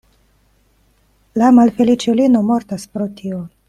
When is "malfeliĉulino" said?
1.59-2.45